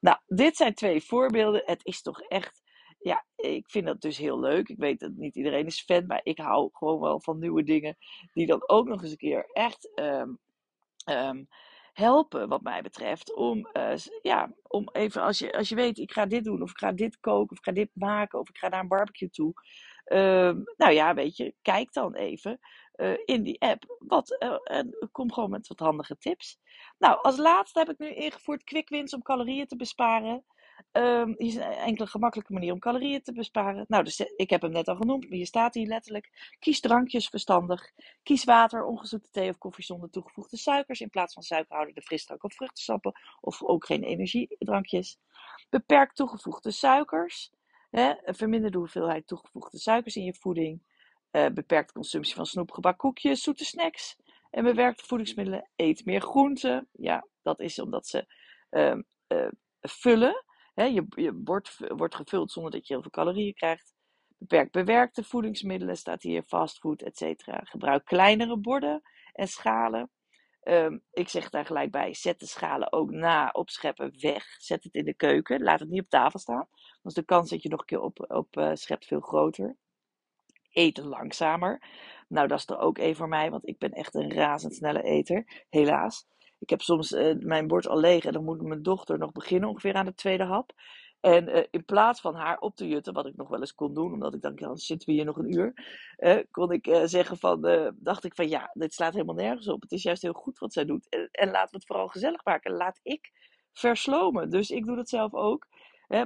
Nou, 0.00 0.18
dit 0.26 0.56
zijn 0.56 0.74
twee 0.74 1.02
voorbeelden. 1.02 1.62
Het 1.64 1.84
is 1.84 2.02
toch 2.02 2.20
echt, 2.20 2.62
ja, 2.98 3.24
ik 3.36 3.70
vind 3.70 3.86
dat 3.86 4.00
dus 4.00 4.18
heel 4.18 4.40
leuk. 4.40 4.68
Ik 4.68 4.78
weet 4.78 5.00
dat 5.00 5.12
niet 5.12 5.36
iedereen 5.36 5.66
is 5.66 5.82
fan, 5.82 6.06
maar 6.06 6.20
ik 6.22 6.38
hou 6.38 6.68
gewoon 6.72 7.00
wel 7.00 7.20
van 7.20 7.38
nieuwe 7.38 7.62
dingen 7.62 7.96
die 8.32 8.46
dan 8.46 8.68
ook 8.68 8.88
nog 8.88 9.02
eens 9.02 9.10
een 9.10 9.16
keer 9.16 9.50
echt... 9.52 9.90
Um, 9.94 10.38
helpen, 11.98 12.48
wat 12.48 12.62
mij 12.62 12.82
betreft. 12.82 13.34
Om, 13.34 13.68
uh, 13.72 13.96
ja, 14.22 14.52
om 14.62 14.88
even, 14.92 15.22
als 15.22 15.38
je, 15.38 15.52
als 15.52 15.68
je 15.68 15.74
weet, 15.74 15.98
ik 15.98 16.12
ga 16.12 16.26
dit 16.26 16.44
doen, 16.44 16.62
of 16.62 16.70
ik 16.70 16.78
ga 16.78 16.92
dit 16.92 17.20
koken, 17.20 17.50
of 17.50 17.58
ik 17.58 17.64
ga 17.64 17.72
dit 17.72 17.90
maken, 17.92 18.38
of 18.38 18.48
ik 18.48 18.58
ga 18.58 18.68
naar 18.68 18.80
een 18.80 18.88
barbecue 18.88 19.30
toe. 19.30 19.52
Uh, 20.06 20.54
nou 20.76 20.92
ja, 20.92 21.14
weet 21.14 21.36
je, 21.36 21.54
kijk 21.62 21.92
dan 21.92 22.14
even 22.14 22.58
uh, 22.96 23.18
in 23.24 23.42
die 23.42 23.60
app. 23.60 23.96
Wat, 23.98 24.36
uh, 24.42 24.58
en 24.64 25.08
kom 25.12 25.32
gewoon 25.32 25.50
met 25.50 25.68
wat 25.68 25.78
handige 25.78 26.16
tips. 26.18 26.58
Nou, 26.98 27.18
als 27.22 27.36
laatste 27.36 27.78
heb 27.78 27.88
ik 27.88 27.98
nu 27.98 28.14
ingevoerd 28.14 28.64
quick 28.64 28.88
wins 28.88 29.14
om 29.14 29.22
calorieën 29.22 29.66
te 29.66 29.76
besparen. 29.76 30.44
Um, 30.92 31.34
hier 31.36 31.48
is 31.48 31.54
een 31.54 31.62
enkele 31.62 32.06
gemakkelijke 32.06 32.52
manier 32.52 32.72
om 32.72 32.78
calorieën 32.78 33.22
te 33.22 33.32
besparen. 33.32 33.84
Nou, 33.88 34.04
dus, 34.04 34.20
ik 34.20 34.50
heb 34.50 34.62
hem 34.62 34.70
net 34.70 34.88
al 34.88 34.96
genoemd, 34.96 35.28
maar 35.28 35.36
hier 35.36 35.46
staat 35.46 35.74
hier 35.74 35.86
letterlijk. 35.86 36.54
Kies 36.58 36.80
drankjes 36.80 37.28
verstandig. 37.28 37.92
Kies 38.22 38.44
water, 38.44 38.84
ongezoete 38.84 39.30
thee 39.30 39.48
of 39.48 39.58
koffie 39.58 39.84
zonder 39.84 40.10
toegevoegde 40.10 40.56
suikers. 40.56 41.00
In 41.00 41.10
plaats 41.10 41.34
van 41.34 41.42
suikerhoudende 41.42 42.02
frisdrank 42.02 42.44
of 42.44 42.54
vruchtensappen. 42.54 43.12
Of 43.40 43.62
ook 43.62 43.86
geen 43.86 44.02
energiedrankjes. 44.02 45.18
Beperk 45.70 46.12
toegevoegde 46.12 46.70
suikers. 46.70 47.52
Hè, 47.90 48.14
verminder 48.24 48.70
de 48.70 48.78
hoeveelheid 48.78 49.26
toegevoegde 49.26 49.78
suikers 49.78 50.16
in 50.16 50.24
je 50.24 50.34
voeding. 50.34 50.82
Uh, 51.32 51.46
beperk 51.46 51.86
de 51.86 51.92
consumptie 51.92 52.34
van 52.34 52.46
snoep, 52.46 52.70
gebak, 52.70 52.98
koekjes, 52.98 53.42
zoete 53.42 53.64
snacks. 53.64 54.16
En 54.50 54.64
bewerk 54.64 54.98
de 54.98 55.04
voedingsmiddelen. 55.06 55.70
Eet 55.76 56.04
meer 56.04 56.20
groenten. 56.20 56.88
Ja, 56.92 57.26
dat 57.42 57.60
is 57.60 57.78
omdat 57.78 58.06
ze 58.06 58.26
uh, 58.70 58.96
uh, 59.28 59.48
vullen 59.80 60.46
je, 60.84 61.06
je 61.08 61.32
bord 61.32 61.76
wordt 61.78 62.14
gevuld 62.14 62.52
zonder 62.52 62.72
dat 62.72 62.86
je 62.86 62.92
heel 62.92 63.02
veel 63.02 63.10
calorieën 63.10 63.54
krijgt. 63.54 63.94
Beperk 64.38 64.70
bewerkte 64.70 65.24
voedingsmiddelen, 65.24 65.96
staat 65.96 66.22
hier 66.22 66.42
fastfood, 66.42 67.02
etc. 67.02 67.42
Gebruik 67.44 68.04
kleinere 68.04 68.56
borden 68.56 69.02
en 69.32 69.48
schalen. 69.48 70.10
Um, 70.62 71.02
ik 71.12 71.28
zeg 71.28 71.50
daar 71.50 71.66
gelijk 71.66 71.90
bij, 71.90 72.14
zet 72.14 72.38
de 72.40 72.46
schalen 72.46 72.92
ook 72.92 73.10
na 73.10 73.48
opscheppen 73.52 74.20
weg. 74.20 74.44
Zet 74.58 74.84
het 74.84 74.94
in 74.94 75.04
de 75.04 75.14
keuken, 75.14 75.62
laat 75.62 75.80
het 75.80 75.88
niet 75.88 76.02
op 76.02 76.08
tafel 76.08 76.38
staan. 76.38 76.68
Dan 76.70 77.02
is 77.02 77.14
de 77.14 77.24
kans 77.24 77.50
dat 77.50 77.62
je 77.62 77.68
nog 77.68 77.80
een 77.80 77.86
keer 77.86 78.00
op, 78.00 78.24
op 78.30 78.56
uh, 78.56 78.70
schept 78.74 79.06
veel 79.06 79.20
groter. 79.20 79.76
Eten 80.70 81.06
langzamer. 81.06 81.82
Nou, 82.28 82.48
dat 82.48 82.58
is 82.58 82.66
er 82.66 82.78
ook 82.78 82.98
één 82.98 83.16
voor 83.16 83.28
mij, 83.28 83.50
want 83.50 83.68
ik 83.68 83.78
ben 83.78 83.90
echt 83.90 84.14
een 84.14 84.32
razendsnelle 84.32 85.02
eter, 85.02 85.64
helaas. 85.68 86.26
Ik 86.58 86.70
heb 86.70 86.80
soms 86.80 87.12
uh, 87.12 87.34
mijn 87.38 87.66
bord 87.66 87.88
al 87.88 87.98
leeg 87.98 88.24
en 88.24 88.32
dan 88.32 88.44
moet 88.44 88.62
mijn 88.62 88.82
dochter 88.82 89.18
nog 89.18 89.32
beginnen 89.32 89.68
ongeveer 89.68 89.94
aan 89.94 90.04
de 90.04 90.14
tweede 90.14 90.44
hap. 90.44 90.72
En 91.20 91.48
uh, 91.48 91.62
in 91.70 91.84
plaats 91.84 92.20
van 92.20 92.34
haar 92.34 92.58
op 92.58 92.76
te 92.76 92.88
jutten, 92.88 93.12
wat 93.12 93.26
ik 93.26 93.36
nog 93.36 93.48
wel 93.48 93.60
eens 93.60 93.74
kon 93.74 93.94
doen, 93.94 94.12
omdat 94.12 94.34
ik 94.34 94.40
dacht, 94.40 94.58
dan 94.58 94.76
zitten 94.76 95.08
we 95.08 95.14
hier 95.14 95.24
nog 95.24 95.36
een 95.36 95.54
uur, 95.54 95.72
uh, 96.18 96.38
kon 96.50 96.72
ik 96.72 97.00
zeggen 97.04 97.38
van, 97.38 97.60
dacht 97.96 98.24
ik 98.24 98.34
van, 98.34 98.48
ja, 98.48 98.70
dit 98.72 98.94
slaat 98.94 99.12
helemaal 99.12 99.34
nergens 99.34 99.68
op. 99.68 99.82
Het 99.82 99.92
is 99.92 100.02
juist 100.02 100.22
heel 100.22 100.32
goed 100.32 100.58
wat 100.58 100.72
zij 100.72 100.84
doet. 100.84 101.08
En, 101.08 101.28
en 101.30 101.50
laten 101.50 101.70
we 101.70 101.76
het 101.76 101.86
vooral 101.86 102.08
gezellig 102.08 102.44
maken. 102.44 102.72
Laat 102.72 103.00
ik 103.02 103.32
verslomen. 103.72 104.50
Dus 104.50 104.70
ik 104.70 104.84
doe 104.84 104.96
dat 104.96 105.08
zelf 105.08 105.34
ook. 105.34 105.66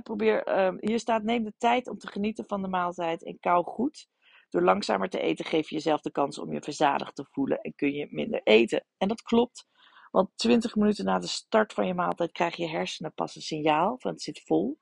Probeer, 0.03 0.43
ehm, 0.43 0.77
hier 0.81 0.99
staat, 0.99 1.23
neem 1.23 1.45
de 1.45 1.55
tijd 1.59 1.89
om 1.89 1.99
te 1.99 2.07
genieten 2.07 2.45
van 2.47 2.63
de 2.63 2.69
maaltijd 2.69 3.25
en 3.25 3.39
kou 3.41 3.65
goed. 3.65 4.09
Door 4.53 4.63
langzamer 4.63 5.09
te 5.09 5.21
eten 5.21 5.45
geef 5.45 5.69
je 5.69 5.75
jezelf 5.75 6.01
de 6.01 6.11
kans 6.11 6.39
om 6.39 6.53
je 6.53 6.63
verzadigd 6.63 7.15
te 7.15 7.25
voelen 7.31 7.61
en 7.61 7.75
kun 7.75 7.93
je 7.93 8.07
minder 8.11 8.41
eten. 8.45 8.85
En 8.99 9.09
dat 9.09 9.23
klopt. 9.23 9.67
Want 10.13 10.31
20 10.37 10.75
minuten 10.77 11.05
na 11.05 11.19
de 11.19 11.27
start 11.27 11.73
van 11.73 11.87
je 11.87 11.95
maaltijd 11.95 12.33
krijg 12.33 12.57
je 12.57 12.69
hersenen 12.69 13.13
pas 13.13 13.37
een 13.37 13.43
signaal 13.43 13.99
van 13.99 14.11
het 14.11 14.23
zit 14.23 14.43
vol. 14.45 14.79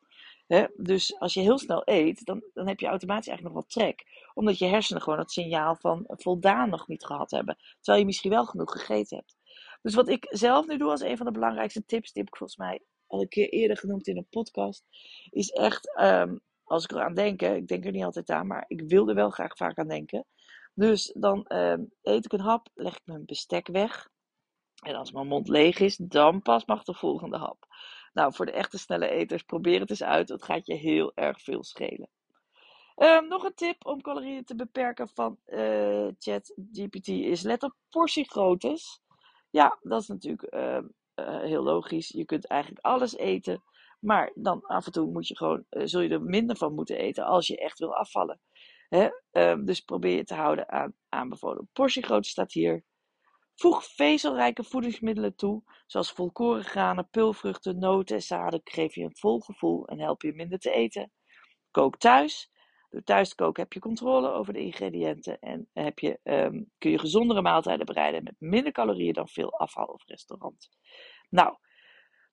dus 0.76 1.18
als 1.18 1.34
je 1.34 1.40
heel 1.40 1.58
snel 1.58 1.82
eet, 1.84 2.25
dan, 2.25 2.42
dan 2.54 2.68
heb 2.68 2.80
je 2.80 2.87
automatisch 2.87 3.28
eigenlijk 3.28 3.56
nog 3.56 3.66
wel 3.66 3.84
trek. 3.84 4.04
Omdat 4.34 4.58
je 4.58 4.66
hersenen 4.66 5.02
gewoon 5.02 5.18
het 5.18 5.30
signaal 5.30 5.76
van 5.76 6.04
voldaan 6.06 6.70
nog 6.70 6.88
niet 6.88 7.04
gehad 7.04 7.30
hebben. 7.30 7.56
Terwijl 7.75 7.99
je 7.99 8.04
misschien 8.06 8.30
wel 8.30 8.46
genoeg 8.46 8.72
gegeten 8.72 9.16
hebt. 9.16 9.37
Dus 9.82 9.94
wat 9.94 10.08
ik 10.08 10.26
zelf 10.28 10.66
nu 10.66 10.76
doe 10.76 10.90
als 10.90 11.00
een 11.00 11.16
van 11.16 11.26
de 11.26 11.32
belangrijkste 11.32 11.84
tips, 11.84 12.12
die 12.12 12.22
heb 12.22 12.32
ik 12.32 12.38
volgens 12.38 12.58
mij 12.58 12.80
al 13.06 13.20
een 13.20 13.28
keer 13.28 13.49
eerder 13.49 13.76
genoemd 13.76 14.06
in 14.06 14.16
een 14.16 14.28
podcast, 14.30 14.84
is 15.30 15.50
echt, 15.50 15.96
ehm, 15.96 16.37
als 16.64 16.84
ik 16.84 16.90
eraan 16.92 17.14
denk, 17.14 17.42
ik 17.42 17.68
denk 17.68 17.84
er 17.84 17.92
niet 17.92 18.04
altijd 18.04 18.30
aan, 18.30 18.46
maar 18.46 18.64
ik 18.68 18.80
wil 18.80 19.08
er 19.08 19.14
wel 19.14 19.30
graag 19.30 19.56
vaak 19.56 19.78
aan 19.78 19.88
denken. 19.88 20.26
Dus 20.75 21.12
dan 21.16 21.46
ehm, 21.46 21.84
eet 22.02 22.25
ik 22.25 22.32
een 22.32 22.40
hap, 22.40 22.68
leg 22.75 22.96
ik 22.96 23.02
mijn 23.04 23.25
bestek 23.25 23.66
weg. 23.66 24.08
En 24.80 24.94
als 24.94 25.12
mijn 25.12 25.26
mond 25.26 25.49
leeg 25.49 25.78
is, 25.78 25.96
dan 25.96 26.42
pas 26.42 26.64
mag 26.64 26.84
de 26.84 26.94
volgende 26.94 27.37
hap. 27.37 27.66
Nou, 28.12 28.34
voor 28.34 28.46
de 28.46 28.52
echte 28.52 28.78
snelle 28.78 29.08
eters, 29.08 29.42
probeer 29.42 29.80
het 29.80 29.90
eens 29.90 30.02
uit. 30.02 30.28
Het 30.28 30.42
gaat 30.42 30.66
je 30.66 30.75
heel 30.75 31.12
erg 31.14 31.40
veel 31.40 31.64
schelen. 31.64 32.08
Um, 32.96 33.28
nog 33.28 33.44
een 33.44 33.54
tip 33.54 33.87
om 33.87 34.00
calorieën 34.00 34.44
te 34.44 34.54
beperken 34.54 35.08
van 35.08 35.38
uh, 35.46 36.08
ChatGPT 36.18 37.08
is 37.08 37.42
let 37.42 37.62
op 37.62 37.75
portiegroottes. 37.90 39.00
Ja, 39.50 39.78
dat 39.82 40.00
is 40.00 40.08
natuurlijk 40.08 40.54
uh, 40.54 40.78
uh, 41.14 41.40
heel 41.40 41.62
logisch. 41.62 42.08
Je 42.08 42.25
kunt 42.25 42.46
eigenlijk 42.46 42.84
alles 42.84 43.16
eten. 43.16 43.62
Maar 44.00 44.32
dan 44.34 44.60
af 44.62 44.87
en 44.87 44.92
toe 44.92 45.10
moet 45.10 45.28
je 45.28 45.37
gewoon, 45.37 45.64
zul 45.70 46.00
je 46.00 46.08
er 46.08 46.22
minder 46.22 46.56
van 46.56 46.75
moeten 46.75 46.96
eten 46.96 47.25
als 47.25 47.46
je 47.46 47.58
echt 47.58 47.78
wil 47.78 47.94
afvallen. 47.94 48.40
Hè? 48.88 49.08
Um, 49.32 49.64
dus 49.64 49.80
probeer 49.80 50.16
je 50.16 50.25
te 50.25 50.34
houden 50.34 50.68
aan 50.68 50.94
aanbevolen 51.08 51.68
portiegrootte 51.72 52.28
staat 52.28 52.52
hier. 52.52 52.84
Voeg 53.61 53.85
vezelrijke 53.85 54.64
voedingsmiddelen 54.64 55.37
toe, 55.37 55.62
zoals 55.87 56.12
volkoren 56.12 56.64
granen, 56.64 57.09
pulvruchten, 57.11 57.79
noten 57.79 58.17
en 58.17 58.23
zaden. 58.23 58.61
Geef 58.64 58.95
je 58.95 59.05
een 59.05 59.17
vol 59.17 59.40
gevoel 59.40 59.87
en 59.87 60.00
help 60.00 60.23
je 60.23 60.33
minder 60.35 60.59
te 60.59 60.71
eten. 60.71 61.12
Kook 61.71 61.99
thuis. 61.99 62.50
Door 62.88 63.02
thuis 63.02 63.29
te 63.29 63.35
koken 63.35 63.62
heb 63.62 63.73
je 63.73 63.81
controle 63.81 64.31
over 64.31 64.52
de 64.52 64.61
ingrediënten 64.61 65.38
en 65.38 65.69
heb 65.73 65.99
je, 65.99 66.19
um, 66.23 66.71
kun 66.79 66.90
je 66.90 66.99
gezondere 66.99 67.43
maaltijden 67.43 67.87
bereiden 67.87 68.23
met 68.23 68.35
minder 68.38 68.73
calorieën 68.73 69.12
dan 69.12 69.29
veel 69.29 69.59
afval 69.59 69.87
of 69.87 70.07
restaurant. 70.07 70.69
Nou, 71.31 71.57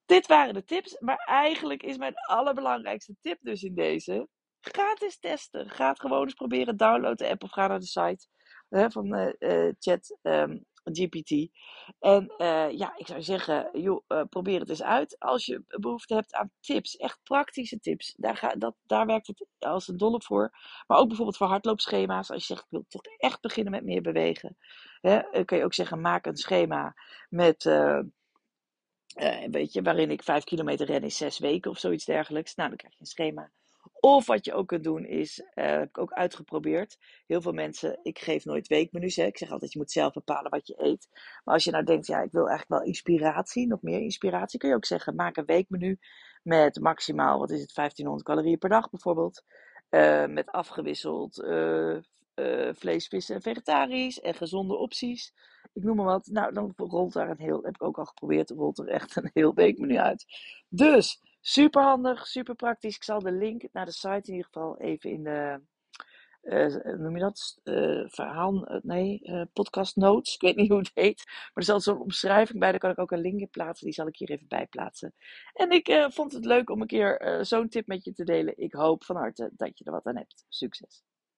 dit 0.05 0.27
waren 0.27 0.53
de 0.53 0.63
tips, 0.63 0.99
maar 0.99 1.17
eigenlijk 1.25 1.83
is 1.83 1.97
mijn 1.97 2.13
allerbelangrijkste 2.15 3.15
tip 3.21 3.37
dus 3.41 3.63
in 3.63 3.75
deze. 3.75 4.27
Ga 4.61 4.95
eens 4.99 5.19
testen. 5.19 5.69
Ga 5.69 5.89
het 5.89 5.99
gewoon 5.99 6.23
eens 6.23 6.33
proberen. 6.33 6.77
Download 6.77 7.17
de 7.17 7.29
app 7.29 7.43
of 7.43 7.51
ga 7.51 7.67
naar 7.67 7.79
de 7.79 7.85
site 7.85 8.27
van 8.69 9.35
uh, 9.39 9.71
Chat 9.79 10.17
um, 10.21 10.65
GPT. 10.95 11.51
En 11.99 12.33
uh, 12.37 12.71
ja, 12.71 12.93
ik 12.97 13.07
zou 13.07 13.21
zeggen, 13.21 13.69
joh, 13.73 14.03
uh, 14.07 14.23
probeer 14.29 14.59
het 14.59 14.69
eens 14.69 14.83
uit 14.83 15.15
als 15.19 15.45
je 15.45 15.63
behoefte 15.67 16.13
hebt 16.13 16.33
aan 16.33 16.51
tips. 16.59 16.95
Echt 16.95 17.19
praktische 17.23 17.79
tips. 17.79 18.13
Daar, 18.17 18.37
ga, 18.37 18.55
dat, 18.55 18.75
daar 18.85 19.05
werkt 19.05 19.27
het 19.27 19.47
als 19.59 19.87
een 19.87 19.97
dolle 19.97 20.21
voor. 20.21 20.51
Maar 20.87 20.97
ook 20.97 21.07
bijvoorbeeld 21.07 21.37
voor 21.37 21.47
hardloopschema's. 21.47 22.31
Als 22.31 22.47
je 22.47 22.53
zegt, 22.53 22.65
ik 22.65 22.71
wil 22.71 22.85
toch 22.87 23.01
echt 23.17 23.41
beginnen 23.41 23.71
met 23.71 23.83
meer 23.83 24.01
bewegen. 24.01 24.57
Hè, 25.01 25.45
kun 25.45 25.57
je 25.57 25.63
ook 25.63 25.73
zeggen, 25.73 26.01
maak 26.01 26.25
een 26.25 26.37
schema 26.37 26.95
met... 27.29 27.65
Uh, 27.65 27.99
weet 29.51 29.73
je, 29.73 29.81
waarin 29.81 30.11
ik 30.11 30.23
vijf 30.23 30.43
kilometer 30.43 30.85
ren 30.85 31.03
in 31.03 31.11
zes 31.11 31.39
weken 31.39 31.71
of 31.71 31.77
zoiets 31.77 32.05
dergelijks. 32.05 32.55
Nou, 32.55 32.69
dan 32.69 32.77
krijg 32.77 32.93
je 32.93 32.99
een 32.99 33.05
schema. 33.05 33.51
Of 33.93 34.25
wat 34.25 34.45
je 34.45 34.53
ook 34.53 34.67
kunt 34.67 34.83
doen 34.83 35.05
is, 35.05 35.39
uh, 35.39 35.65
heb 35.65 35.87
ik 35.87 35.97
ook 35.97 36.11
uitgeprobeerd. 36.11 36.97
Heel 37.25 37.41
veel 37.41 37.51
mensen, 37.51 37.99
ik 38.01 38.19
geef 38.19 38.45
nooit 38.45 38.67
weekmenu's. 38.67 39.15
Hè. 39.15 39.25
Ik 39.25 39.37
zeg 39.37 39.51
altijd, 39.51 39.71
je 39.71 39.79
moet 39.79 39.91
zelf 39.91 40.13
bepalen 40.13 40.51
wat 40.51 40.67
je 40.67 40.83
eet. 40.83 41.07
Maar 41.43 41.53
als 41.53 41.63
je 41.63 41.71
nou 41.71 41.83
denkt, 41.83 42.07
ja, 42.07 42.21
ik 42.21 42.31
wil 42.31 42.47
eigenlijk 42.47 42.79
wel 42.79 42.89
inspiratie, 42.89 43.67
nog 43.67 43.81
meer 43.81 43.99
inspiratie, 43.99 44.59
kun 44.59 44.69
je 44.69 44.75
ook 44.75 44.85
zeggen, 44.85 45.15
maak 45.15 45.37
een 45.37 45.45
weekmenu 45.45 45.99
met 46.43 46.79
maximaal, 46.79 47.39
wat 47.39 47.51
is 47.51 47.61
het, 47.61 47.73
1500 47.73 48.27
calorieën 48.27 48.57
per 48.57 48.69
dag 48.69 48.89
bijvoorbeeld. 48.89 49.43
Uh, 49.89 50.25
met 50.25 50.51
afgewisseld 50.51 51.37
uh, 51.39 51.97
vlees, 52.73 53.07
vis 53.07 53.29
en 53.29 53.41
vegetarisch 53.41 54.19
en 54.19 54.33
gezonde 54.33 54.77
opties. 54.77 55.33
Ik 55.73 55.83
noem 55.83 55.95
maar 55.95 56.05
wat. 56.05 56.25
Nou, 56.25 56.53
dan 56.53 56.73
rolt 56.75 57.13
daar 57.13 57.29
een 57.29 57.39
heel, 57.39 57.63
heb 57.63 57.73
ik 57.73 57.83
ook 57.83 57.97
al 57.97 58.05
geprobeerd, 58.05 58.49
rolt 58.49 58.79
er 58.79 58.87
echt 58.87 59.15
een 59.15 59.29
heel 59.33 59.53
weekmenu 59.53 59.97
uit. 59.97 60.25
Dus 60.69 61.21
Super 61.49 61.81
handig, 61.81 62.27
super 62.27 62.55
praktisch. 62.55 62.95
Ik 62.95 63.03
zal 63.03 63.19
de 63.19 63.31
link 63.31 63.63
naar 63.71 63.85
de 63.85 63.91
site 63.91 64.21
in 64.31 64.33
ieder 64.33 64.45
geval 64.45 64.77
even 64.77 65.09
in 65.09 65.23
de, 65.23 65.61
uh, 66.43 66.97
noem 66.97 67.15
je 67.15 67.21
dat? 67.21 67.59
Uh, 67.63 68.05
verhaal, 68.07 68.71
uh, 68.71 68.81
nee, 68.81 69.21
podcast 69.53 69.95
notes. 69.95 70.33
Ik 70.33 70.41
weet 70.41 70.55
niet 70.55 70.69
hoe 70.69 70.77
het 70.77 70.91
heet. 70.93 71.23
Maar 71.25 71.51
er 71.53 71.63
zal 71.63 71.79
zo'n 71.79 72.01
omschrijving 72.01 72.59
bij. 72.59 72.71
Daar 72.71 72.79
kan 72.79 72.91
ik 72.91 72.99
ook 72.99 73.11
een 73.11 73.21
link 73.21 73.39
in 73.39 73.49
plaatsen. 73.49 73.85
Die 73.85 73.95
zal 73.95 74.07
ik 74.07 74.17
hier 74.17 74.29
even 74.29 74.47
bij 74.47 74.67
plaatsen. 74.67 75.13
En 75.53 75.71
ik 75.71 76.07
vond 76.09 76.33
het 76.33 76.45
leuk 76.45 76.69
om 76.69 76.81
een 76.81 76.87
keer 76.87 77.39
zo'n 77.41 77.69
tip 77.69 77.87
met 77.87 78.03
je 78.03 78.13
te 78.13 78.23
delen. 78.23 78.57
Ik 78.57 78.73
hoop 78.73 79.03
van 79.03 79.15
harte 79.15 79.49
dat 79.53 79.77
je 79.77 79.85
er 79.85 79.91
wat 79.91 80.05
aan 80.05 80.17
hebt. 80.17 80.45
Succes! 80.49 81.03